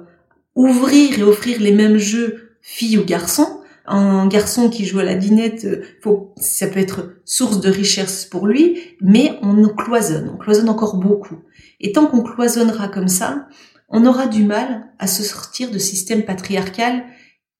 ouvrir 0.54 1.18
et 1.18 1.22
offrir 1.22 1.60
les 1.60 1.72
mêmes 1.72 1.98
jeux 1.98 2.56
filles 2.60 2.98
ou 2.98 3.04
garçons. 3.04 3.57
Un 3.90 4.26
garçon 4.28 4.68
qui 4.68 4.84
joue 4.84 4.98
à 4.98 5.04
la 5.04 5.14
dinette, 5.14 5.66
faut, 6.02 6.34
ça 6.36 6.66
peut 6.66 6.78
être 6.80 7.16
source 7.24 7.60
de 7.60 7.70
richesse 7.70 8.26
pour 8.26 8.46
lui, 8.46 8.78
mais 9.00 9.38
on 9.42 9.66
cloisonne, 9.68 10.30
on 10.34 10.36
cloisonne 10.36 10.68
encore 10.68 10.96
beaucoup. 10.96 11.38
Et 11.80 11.92
tant 11.92 12.06
qu'on 12.06 12.22
cloisonnera 12.22 12.88
comme 12.88 13.08
ça, 13.08 13.48
on 13.88 14.04
aura 14.04 14.26
du 14.26 14.44
mal 14.44 14.90
à 14.98 15.06
se 15.06 15.22
sortir 15.22 15.70
de 15.70 15.78
système 15.78 16.24
patriarcal 16.24 17.04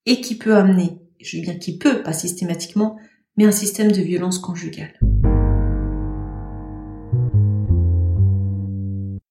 et 0.05 0.21
qui 0.21 0.37
peut 0.37 0.55
amener 0.55 0.99
je 1.21 1.37
dis 1.37 1.43
bien 1.43 1.55
qui 1.55 1.79
peut, 1.79 2.03
pas 2.03 2.13
systématiquement, 2.13 2.97
mais 3.37 3.45
un 3.45 3.53
système 3.53 3.93
de 3.93 4.01
violence 4.01 4.39
conjugale. 4.39 4.99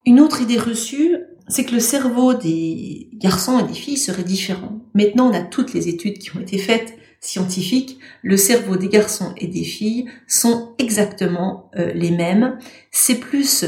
Une 0.05 0.19
autre 0.21 0.41
idée 0.41 0.57
reçue, 0.57 1.17
c'est 1.47 1.65
que 1.65 1.73
le 1.73 1.79
cerveau 1.79 2.33
des 2.33 3.09
garçons 3.13 3.59
et 3.59 3.63
des 3.63 3.73
filles 3.73 3.97
serait 3.97 4.23
différent. 4.23 4.79
Maintenant, 4.93 5.29
on 5.29 5.33
a 5.33 5.41
toutes 5.41 5.73
les 5.73 5.87
études 5.87 6.17
qui 6.19 6.35
ont 6.35 6.41
été 6.41 6.57
faites 6.57 6.97
scientifiques. 7.19 7.99
Le 8.21 8.37
cerveau 8.37 8.75
des 8.75 8.89
garçons 8.89 9.33
et 9.37 9.47
des 9.47 9.63
filles 9.63 10.07
sont 10.27 10.73
exactement 10.77 11.71
euh, 11.77 11.91
les 11.93 12.11
mêmes. 12.11 12.57
C'est 12.91 13.19
plus 13.19 13.65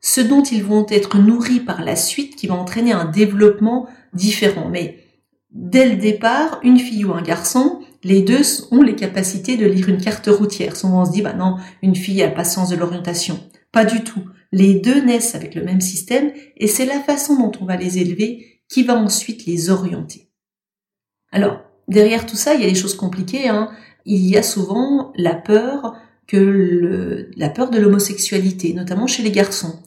ce 0.00 0.20
dont 0.20 0.42
ils 0.42 0.64
vont 0.64 0.86
être 0.88 1.18
nourris 1.18 1.60
par 1.60 1.82
la 1.82 1.96
suite 1.96 2.36
qui 2.36 2.46
va 2.46 2.54
entraîner 2.54 2.92
un 2.92 3.06
développement 3.06 3.88
différent. 4.12 4.68
Mais 4.70 4.98
dès 5.50 5.88
le 5.88 5.96
départ, 5.96 6.60
une 6.62 6.78
fille 6.78 7.04
ou 7.04 7.12
un 7.12 7.22
garçon, 7.22 7.80
les 8.04 8.22
deux 8.22 8.42
ont 8.70 8.82
les 8.82 8.94
capacités 8.94 9.56
de 9.56 9.66
lire 9.66 9.88
une 9.88 10.00
carte 10.00 10.28
routière. 10.28 10.76
Souvent 10.76 11.02
on 11.02 11.04
se 11.04 11.10
dit, 11.10 11.22
bah 11.22 11.32
non, 11.32 11.56
une 11.82 11.96
fille 11.96 12.22
a 12.22 12.28
pas 12.28 12.44
sens 12.44 12.68
de 12.68 12.76
l'orientation. 12.76 13.40
Pas 13.76 13.84
du 13.84 14.04
tout. 14.04 14.24
Les 14.52 14.72
deux 14.72 15.04
naissent 15.04 15.34
avec 15.34 15.54
le 15.54 15.62
même 15.62 15.82
système 15.82 16.32
et 16.56 16.66
c'est 16.66 16.86
la 16.86 16.98
façon 16.98 17.36
dont 17.36 17.52
on 17.60 17.66
va 17.66 17.76
les 17.76 17.98
élever 17.98 18.62
qui 18.70 18.84
va 18.84 18.94
ensuite 18.94 19.44
les 19.44 19.68
orienter. 19.68 20.30
Alors, 21.30 21.60
derrière 21.86 22.24
tout 22.24 22.36
ça, 22.36 22.54
il 22.54 22.62
y 22.62 22.64
a 22.64 22.70
des 22.70 22.74
choses 22.74 22.96
compliquées. 22.96 23.50
Hein. 23.50 23.70
Il 24.06 24.24
y 24.26 24.38
a 24.38 24.42
souvent 24.42 25.12
la 25.14 25.34
peur 25.34 25.94
que 26.26 26.38
le, 26.38 27.30
la 27.36 27.50
peur 27.50 27.68
de 27.68 27.78
l'homosexualité, 27.78 28.72
notamment 28.72 29.06
chez 29.06 29.22
les 29.22 29.30
garçons. 29.30 29.78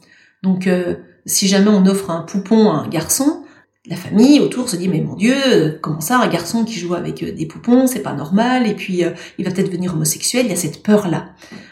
Donc, 0.44 0.68
euh, 0.68 0.94
si 1.26 1.48
jamais 1.48 1.70
on 1.70 1.84
offre 1.84 2.10
un 2.10 2.22
poupon 2.22 2.70
à 2.70 2.74
un 2.74 2.88
garçon, 2.88 3.39
la 3.86 3.96
famille 3.96 4.40
autour 4.40 4.68
se 4.68 4.76
dit 4.76 4.88
mais 4.88 5.00
mon 5.00 5.14
Dieu, 5.14 5.78
comment 5.80 6.00
ça, 6.00 6.18
un 6.18 6.28
garçon 6.28 6.64
qui 6.64 6.78
joue 6.78 6.94
avec 6.94 7.22
euh, 7.22 7.32
des 7.32 7.46
poupons, 7.46 7.86
c'est 7.86 8.02
pas 8.02 8.12
normal, 8.12 8.66
et 8.66 8.74
puis 8.74 9.04
euh, 9.04 9.12
il 9.38 9.44
va 9.46 9.50
peut-être 9.50 9.68
devenir 9.68 9.94
homosexuel, 9.94 10.44
il 10.44 10.50
y 10.50 10.52
a 10.52 10.56
cette 10.56 10.82
peur-là. 10.82 11.30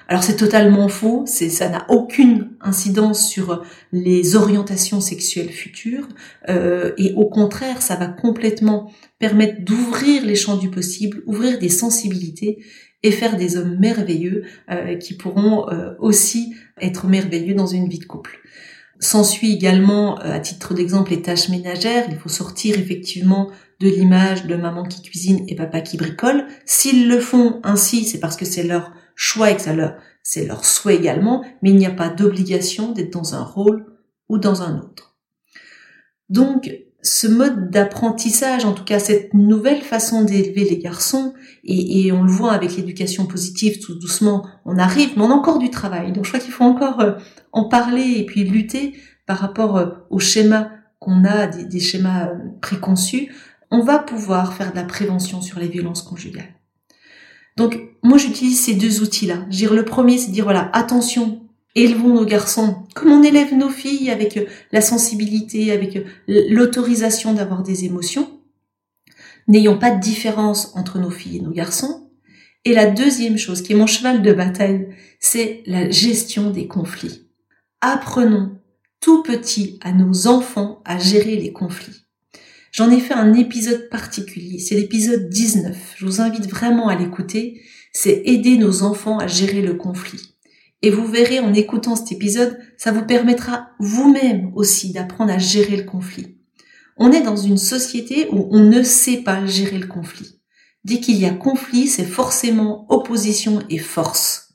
Alors 0.08 0.22
c'est 0.22 0.36
totalement 0.36 0.88
faux, 0.88 1.24
c'est 1.26 1.50
ça 1.50 1.68
n'a 1.68 1.84
aucune 1.90 2.52
incidence 2.62 3.28
sur 3.28 3.62
les 3.92 4.36
orientations 4.36 5.02
sexuelles 5.02 5.50
futures, 5.50 6.08
euh, 6.48 6.92
et 6.96 7.12
au 7.14 7.26
contraire, 7.26 7.82
ça 7.82 7.96
va 7.96 8.06
complètement 8.06 8.90
permettre 9.18 9.62
d'ouvrir 9.62 10.24
les 10.24 10.34
champs 10.34 10.56
du 10.56 10.70
possible, 10.70 11.22
ouvrir 11.26 11.58
des 11.58 11.68
sensibilités 11.68 12.64
et 13.02 13.10
faire 13.10 13.36
des 13.36 13.56
hommes 13.56 13.76
merveilleux 13.78 14.42
qui 14.98 15.14
pourront 15.14 15.66
aussi 16.00 16.52
être 16.80 17.06
merveilleux 17.06 17.54
dans 17.54 17.66
une 17.66 17.88
vie 17.88 18.00
de 18.00 18.04
couple. 18.06 18.40
S'ensuit 19.00 19.52
également, 19.52 20.20
euh, 20.20 20.32
à 20.32 20.40
titre 20.40 20.74
d'exemple, 20.74 21.10
les 21.10 21.22
tâches 21.22 21.48
ménagères. 21.48 22.06
Il 22.10 22.16
faut 22.16 22.28
sortir 22.28 22.78
effectivement 22.78 23.50
de 23.80 23.88
l'image 23.88 24.46
de 24.46 24.56
maman 24.56 24.82
qui 24.82 25.02
cuisine 25.02 25.44
et 25.46 25.54
papa 25.54 25.80
qui 25.80 25.96
bricole. 25.96 26.46
S'ils 26.64 27.08
le 27.08 27.20
font 27.20 27.60
ainsi, 27.62 28.04
c'est 28.04 28.18
parce 28.18 28.36
que 28.36 28.44
c'est 28.44 28.64
leur 28.64 28.92
choix 29.14 29.50
et 29.50 29.56
que 29.56 29.70
leur, 29.70 29.96
c'est 30.22 30.46
leur 30.46 30.64
souhait 30.64 30.96
également, 30.96 31.44
mais 31.62 31.70
il 31.70 31.76
n'y 31.76 31.86
a 31.86 31.90
pas 31.90 32.08
d'obligation 32.08 32.92
d'être 32.92 33.12
dans 33.12 33.34
un 33.34 33.44
rôle 33.44 33.86
ou 34.28 34.38
dans 34.38 34.62
un 34.62 34.78
autre. 34.78 35.16
Donc, 36.28 36.70
ce 37.00 37.28
mode 37.28 37.70
d'apprentissage, 37.70 38.64
en 38.64 38.72
tout 38.72 38.84
cas 38.84 38.98
cette 38.98 39.32
nouvelle 39.32 39.82
façon 39.82 40.24
d'élever 40.24 40.64
les 40.64 40.78
garçons, 40.78 41.32
et, 41.64 42.10
on 42.12 42.22
le 42.22 42.30
voit 42.30 42.52
avec 42.52 42.76
l'éducation 42.76 43.26
positive, 43.26 43.80
tout 43.80 43.94
doucement, 43.94 44.46
on 44.64 44.78
arrive, 44.78 45.10
mais 45.16 45.22
on 45.22 45.30
a 45.30 45.34
encore 45.34 45.58
du 45.58 45.70
travail. 45.70 46.12
Donc 46.12 46.24
je 46.24 46.30
crois 46.30 46.40
qu'il 46.40 46.52
faut 46.52 46.64
encore 46.64 47.00
euh, 47.00 47.12
en 47.52 47.68
parler 47.68 48.14
et 48.16 48.24
puis 48.24 48.44
lutter 48.44 48.94
par 49.26 49.38
rapport 49.38 49.76
euh, 49.76 49.86
aux 50.10 50.18
schémas 50.18 50.70
qu'on 50.98 51.24
a, 51.24 51.46
des, 51.46 51.80
schémas 51.80 52.28
euh, 52.28 52.34
préconçus. 52.60 53.32
On 53.70 53.82
va 53.82 53.98
pouvoir 53.98 54.54
faire 54.54 54.70
de 54.70 54.76
la 54.76 54.84
prévention 54.84 55.42
sur 55.42 55.60
les 55.60 55.68
violences 55.68 56.02
conjugales. 56.02 56.54
Donc 57.56 57.78
moi 58.02 58.18
j'utilise 58.18 58.60
ces 58.64 58.74
deux 58.74 59.02
outils-là. 59.02 59.44
Le 59.50 59.84
premier, 59.84 60.16
c'est 60.16 60.30
dire 60.30 60.44
voilà 60.44 60.70
attention 60.72 61.47
élevons 61.74 62.14
nos 62.14 62.24
garçons 62.24 62.86
comme 62.94 63.12
on 63.12 63.22
élève 63.22 63.54
nos 63.54 63.68
filles 63.68 64.10
avec 64.10 64.36
euh, 64.36 64.46
la 64.72 64.80
sensibilité, 64.80 65.72
avec 65.72 65.96
euh, 65.96 66.04
l'autorisation 66.26 67.32
d'avoir 67.32 67.62
des 67.62 67.84
émotions. 67.84 68.40
N'ayons 69.46 69.78
pas 69.78 69.90
de 69.90 70.00
différence 70.00 70.72
entre 70.74 70.98
nos 70.98 71.10
filles 71.10 71.38
et 71.38 71.42
nos 71.42 71.52
garçons. 71.52 72.10
Et 72.64 72.74
la 72.74 72.86
deuxième 72.86 73.38
chose, 73.38 73.62
qui 73.62 73.72
est 73.72 73.76
mon 73.76 73.86
cheval 73.86 74.20
de 74.20 74.32
bataille, 74.32 74.88
c'est 75.20 75.62
la 75.66 75.88
gestion 75.90 76.50
des 76.50 76.66
conflits. 76.66 77.28
Apprenons 77.80 78.58
tout 79.00 79.22
petit 79.22 79.78
à 79.82 79.92
nos 79.92 80.26
enfants 80.26 80.82
à 80.84 80.98
gérer 80.98 81.36
les 81.36 81.52
conflits. 81.52 82.02
J'en 82.72 82.90
ai 82.90 83.00
fait 83.00 83.14
un 83.14 83.32
épisode 83.34 83.88
particulier, 83.88 84.58
c'est 84.58 84.74
l'épisode 84.74 85.28
19. 85.30 85.94
Je 85.96 86.04
vous 86.04 86.20
invite 86.20 86.48
vraiment 86.48 86.88
à 86.88 86.96
l'écouter. 86.96 87.62
C'est 87.92 88.22
aider 88.26 88.58
nos 88.58 88.82
enfants 88.82 89.18
à 89.18 89.26
gérer 89.26 89.62
le 89.62 89.74
conflit. 89.74 90.34
Et 90.82 90.90
vous 90.90 91.06
verrez 91.06 91.40
en 91.40 91.52
écoutant 91.54 91.96
cet 91.96 92.12
épisode, 92.12 92.58
ça 92.76 92.92
vous 92.92 93.04
permettra 93.04 93.70
vous-même 93.80 94.52
aussi 94.54 94.92
d'apprendre 94.92 95.32
à 95.32 95.38
gérer 95.38 95.76
le 95.76 95.84
conflit. 95.84 96.38
On 96.96 97.12
est 97.12 97.22
dans 97.22 97.36
une 97.36 97.58
société 97.58 98.28
où 98.30 98.48
on 98.50 98.60
ne 98.60 98.82
sait 98.82 99.18
pas 99.18 99.44
gérer 99.46 99.78
le 99.78 99.86
conflit. 99.86 100.40
Dès 100.84 101.00
qu'il 101.00 101.16
y 101.16 101.26
a 101.26 101.30
conflit, 101.30 101.88
c'est 101.88 102.04
forcément 102.04 102.86
opposition 102.90 103.62
et 103.68 103.78
force. 103.78 104.54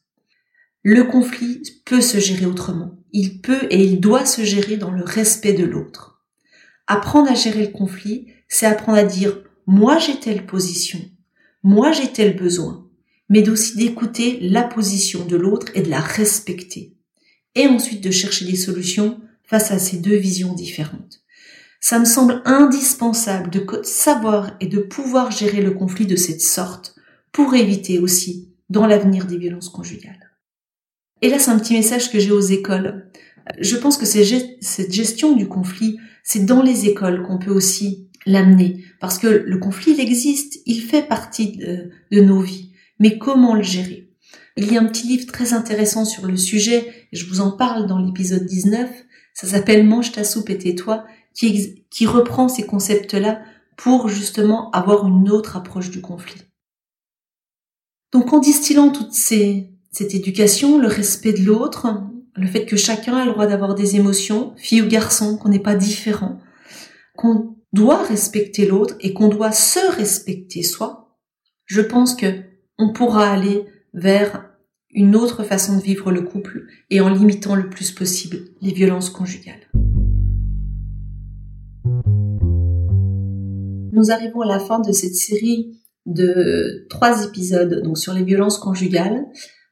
Le 0.82 1.04
conflit 1.04 1.62
peut 1.86 2.02
se 2.02 2.20
gérer 2.20 2.46
autrement. 2.46 2.98
Il 3.12 3.42
peut 3.42 3.68
et 3.70 3.84
il 3.84 4.00
doit 4.00 4.26
se 4.26 4.44
gérer 4.44 4.78
dans 4.78 4.92
le 4.92 5.04
respect 5.04 5.54
de 5.54 5.64
l'autre. 5.64 6.26
Apprendre 6.88 7.32
à 7.32 7.36
gérer 7.36 7.66
le 7.66 7.72
conflit, 7.72 8.28
c'est 8.50 8.66
apprendre 8.66 8.98
à 8.98 9.04
dire 9.04 9.44
moi 9.66 9.98
j'ai 9.98 10.20
telle 10.20 10.46
position, 10.46 11.00
moi 11.64 11.94
j'ai 11.94 12.12
tel 12.12 12.36
besoin, 12.36 12.83
mais 13.34 13.42
d'aussi 13.42 13.76
d'écouter 13.76 14.38
la 14.42 14.62
position 14.62 15.26
de 15.26 15.36
l'autre 15.36 15.72
et 15.74 15.82
de 15.82 15.90
la 15.90 16.00
respecter. 16.00 16.94
Et 17.56 17.66
ensuite 17.66 18.04
de 18.04 18.12
chercher 18.12 18.46
des 18.46 18.56
solutions 18.56 19.22
face 19.44 19.72
à 19.72 19.80
ces 19.80 19.98
deux 19.98 20.16
visions 20.16 20.54
différentes. 20.54 21.24
Ça 21.82 21.98
me 21.98 22.06
semble 22.06 22.44
indispensable 22.46 23.50
de 23.50 23.66
savoir 23.82 24.56
et 24.60 24.68
de 24.68 24.78
pouvoir 24.78 25.32
gérer 25.32 25.64
le 25.64 25.72
conflit 25.72 26.06
de 26.06 26.16
cette 26.16 26.42
sorte 26.42 26.96
pour 27.32 27.56
éviter 27.56 27.98
aussi 27.98 28.50
dans 28.70 28.86
l'avenir 28.86 29.26
des 29.26 29.40
violences 29.40 29.70
conjugales. 29.70 30.32
Et 31.24 31.30
là, 31.30 31.40
c'est 31.40 31.50
un 31.50 31.58
petit 31.58 31.74
message 31.74 32.12
que 32.12 32.20
j'ai 32.20 32.32
aux 32.32 32.40
écoles. 32.40 33.10
Je 33.60 33.78
pense 33.78 33.98
que 33.98 34.06
cette 34.06 34.94
gestion 34.94 35.36
du 35.36 35.48
conflit, 35.48 35.98
c'est 36.24 36.46
dans 36.46 36.62
les 36.62 36.88
écoles 36.88 37.24
qu'on 37.24 37.40
peut 37.40 37.52
aussi 37.52 38.10
l'amener. 38.28 38.84
Parce 39.00 39.18
que 39.18 39.28
le 39.28 39.58
conflit, 39.58 39.94
il 39.94 40.00
existe, 40.00 40.60
il 40.68 40.82
fait 40.82 41.08
partie 41.08 41.58
de 42.12 42.22
nos 42.22 42.40
vies 42.40 42.73
mais 43.04 43.18
comment 43.18 43.54
le 43.54 43.64
gérer? 43.64 44.10
Il 44.56 44.72
y 44.72 44.78
a 44.78 44.82
un 44.82 44.86
petit 44.86 45.06
livre 45.08 45.30
très 45.30 45.52
intéressant 45.52 46.06
sur 46.06 46.26
le 46.26 46.38
sujet, 46.38 47.08
et 47.12 47.18
je 47.18 47.28
vous 47.28 47.42
en 47.42 47.52
parle 47.52 47.86
dans 47.86 48.00
l'épisode 48.00 48.46
19, 48.46 48.90
ça 49.34 49.46
s'appelle 49.46 49.86
Mange 49.86 50.14
ta 50.14 50.24
soupe 50.24 50.50
et 50.50 50.58
tais-toi, 50.58 51.04
qui, 51.34 52.06
reprend 52.06 52.48
ces 52.48 52.66
concepts-là 52.66 53.42
pour 53.76 54.08
justement 54.08 54.72
avoir 54.72 55.06
une 55.06 55.30
autre 55.30 55.58
approche 55.58 55.90
du 55.90 56.00
conflit. 56.00 56.44
Donc 58.14 58.32
en 58.32 58.40
distillant 58.40 58.90
toute 58.90 59.12
cette 59.12 60.16
éducation, 60.16 60.78
le 60.78 60.88
respect 60.88 61.34
de 61.34 61.44
l'autre, 61.44 61.88
le 62.38 62.48
fait 62.48 62.66
que 62.66 62.78
chacun 62.78 63.18
a 63.18 63.26
le 63.26 63.32
droit 63.32 63.48
d'avoir 63.48 63.76
des 63.76 63.98
émotions, 63.98 64.54
fille 64.56 64.82
ou 64.82 64.88
garçon, 64.88 65.36
qu'on 65.36 65.50
n'est 65.50 65.60
pas 65.60 65.76
différent, 65.76 66.40
qu'on 67.18 67.58
doit 67.74 68.02
respecter 68.04 68.66
l'autre 68.66 68.96
et 69.02 69.14
qu'on 69.14 69.28
doit 69.28 69.52
se 69.52 69.94
respecter 69.98 70.64
soi, 70.64 71.18
je 71.66 71.82
pense 71.82 72.16
que 72.16 72.53
on 72.84 72.92
pourra 72.92 73.32
aller 73.32 73.66
vers 73.94 74.50
une 74.92 75.16
autre 75.16 75.44
façon 75.44 75.78
de 75.78 75.82
vivre 75.82 76.12
le 76.12 76.22
couple 76.22 76.66
et 76.90 77.00
en 77.00 77.10
limitant 77.10 77.56
le 77.56 77.70
plus 77.70 77.92
possible 77.92 78.40
les 78.62 78.74
violences 78.74 79.10
conjugales. 79.10 79.70
Nous 83.94 84.12
arrivons 84.12 84.42
à 84.42 84.48
la 84.48 84.60
fin 84.60 84.80
de 84.80 84.92
cette 84.92 85.16
série 85.16 85.80
de 86.06 86.86
trois 86.90 87.26
épisodes 87.26 87.82
sur 87.96 88.14
les 88.14 88.24
violences 88.24 88.58
conjugales. 88.58 89.26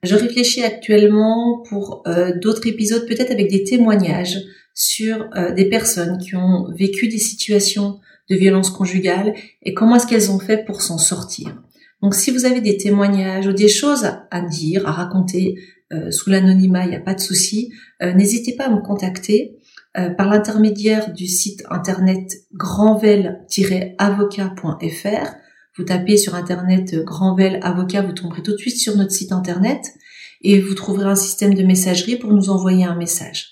Je 0.04 0.16
réfléchis 0.16 0.64
actuellement 0.64 1.62
pour 1.68 2.04
euh, 2.08 2.32
d'autres 2.40 2.66
épisodes, 2.66 3.06
peut-être 3.08 3.32
avec 3.32 3.50
des 3.50 3.64
témoignages 3.64 4.38
sur 4.74 5.28
euh, 5.36 5.52
des 5.52 5.66
personnes 5.66 6.18
qui 6.18 6.38
ont 6.38 6.72
vécu 6.74 7.10
des 7.10 7.18
situations 7.18 8.00
de 8.30 8.36
violence 8.36 8.70
conjugale 8.70 9.34
et 9.64 9.74
comment 9.74 9.98
est-ce 9.98 10.08
qu'elles 10.08 10.32
ont 10.32 10.40
fait 10.40 10.64
pour 10.64 10.82
s'en 10.82 10.98
sortir. 10.98 11.62
Donc 12.02 12.16
si 12.16 12.32
vous 12.32 12.46
avez 12.46 12.62
des 12.62 12.78
témoignages 12.78 13.48
ou 13.48 13.54
des 13.54 13.68
choses 13.68 14.08
à 14.32 14.42
dire, 14.42 14.88
à 14.88 14.92
raconter 14.92 15.60
euh, 15.94 16.10
sous 16.10 16.30
l'anonymat, 16.30 16.86
il 16.86 16.90
n'y 16.90 16.96
a 16.96 17.02
pas 17.02 17.14
de 17.14 17.20
souci, 17.20 17.74
euh, 18.02 18.14
n'hésitez 18.14 18.56
pas 18.56 18.66
à 18.66 18.70
me 18.70 18.82
contacter 18.82 19.58
euh, 19.98 20.10
par 20.10 20.30
l'intermédiaire 20.30 21.14
du 21.14 21.28
site 21.28 21.64
internet 21.70 22.32
grandvel-avocat.fr. 22.54 25.36
Vous 25.78 25.84
tapez 25.84 26.18
sur 26.18 26.36
internet 26.36 26.96
Grandvel 27.04 27.60
Avocat, 27.62 28.02
vous 28.02 28.14
tomberez 28.14 28.42
tout 28.42 28.52
de 28.52 28.58
suite 28.58 28.78
sur 28.78 28.98
notre 28.98 29.12
site 29.12 29.32
internet 29.32 29.94
et 30.42 30.60
vous 30.60 30.74
trouverez 30.74 31.10
un 31.10 31.16
système 31.16 31.54
de 31.54 31.64
messagerie 31.64 32.18
pour 32.18 32.34
nous 32.34 32.50
envoyer 32.50 32.84
un 32.84 32.96
message. 32.96 33.51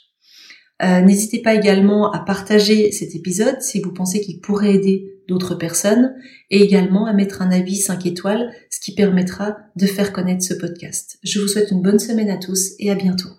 N'hésitez 0.81 1.41
pas 1.41 1.55
également 1.55 2.11
à 2.11 2.19
partager 2.19 2.91
cet 2.91 3.15
épisode 3.15 3.61
si 3.61 3.81
vous 3.81 3.91
pensez 3.91 4.21
qu'il 4.21 4.39
pourrait 4.39 4.75
aider 4.75 5.13
d'autres 5.27 5.55
personnes 5.55 6.15
et 6.49 6.61
également 6.61 7.05
à 7.05 7.13
mettre 7.13 7.41
un 7.41 7.51
avis 7.51 7.75
5 7.75 8.05
étoiles, 8.05 8.51
ce 8.69 8.79
qui 8.79 8.95
permettra 8.95 9.57
de 9.75 9.85
faire 9.85 10.11
connaître 10.11 10.43
ce 10.43 10.53
podcast. 10.53 11.19
Je 11.23 11.39
vous 11.39 11.47
souhaite 11.47 11.71
une 11.71 11.81
bonne 11.81 11.99
semaine 11.99 12.29
à 12.29 12.37
tous 12.37 12.71
et 12.79 12.91
à 12.91 12.95
bientôt. 12.95 13.29